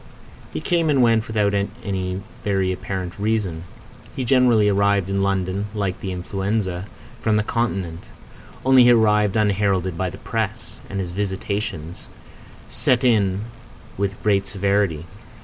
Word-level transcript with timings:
He 0.51 0.61
came 0.61 0.89
and 0.89 1.03
went 1.03 1.27
without 1.27 1.53
any 1.53 2.21
very 2.43 2.71
apparent 2.71 3.19
reason. 3.19 3.65
He 4.15 4.25
generally 4.25 4.67
arrived 4.67 5.11
in 5.11 5.21
London 5.21 5.67
(like 5.75 6.01
the 6.01 6.11
influenza) 6.11 6.85
from 7.19 7.35
the 7.35 7.43
Continent, 7.43 8.05
only 8.65 8.85
he 8.85 8.91
arrived 8.93 9.35
unheralded 9.35 9.99
by 9.99 10.09
the 10.09 10.17
Press; 10.17 10.81
and 10.89 10.99
his 10.99 11.11
visitations 11.11 12.09
set 12.67 13.03
in 13.03 13.41
with 13.95 14.23
great 14.23 14.47
severity. 14.47 15.05